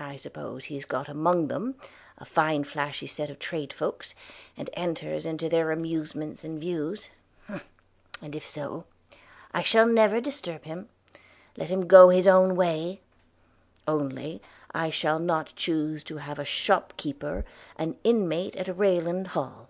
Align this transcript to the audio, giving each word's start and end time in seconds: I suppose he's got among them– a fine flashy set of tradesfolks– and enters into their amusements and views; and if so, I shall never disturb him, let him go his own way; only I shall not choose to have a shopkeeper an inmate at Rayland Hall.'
I 0.00 0.16
suppose 0.16 0.64
he's 0.64 0.84
got 0.84 1.08
among 1.08 1.46
them– 1.46 1.76
a 2.18 2.24
fine 2.24 2.64
flashy 2.64 3.06
set 3.06 3.30
of 3.30 3.38
tradesfolks– 3.38 4.16
and 4.56 4.68
enters 4.72 5.24
into 5.24 5.48
their 5.48 5.70
amusements 5.70 6.42
and 6.42 6.58
views; 6.58 7.10
and 8.20 8.34
if 8.34 8.44
so, 8.44 8.84
I 9.52 9.62
shall 9.62 9.86
never 9.86 10.20
disturb 10.20 10.64
him, 10.64 10.88
let 11.56 11.68
him 11.68 11.86
go 11.86 12.08
his 12.08 12.26
own 12.26 12.56
way; 12.56 13.00
only 13.86 14.42
I 14.74 14.90
shall 14.90 15.20
not 15.20 15.52
choose 15.54 16.02
to 16.02 16.16
have 16.16 16.40
a 16.40 16.44
shopkeeper 16.44 17.44
an 17.76 17.96
inmate 18.02 18.56
at 18.56 18.66
Rayland 18.76 19.28
Hall.' 19.38 19.68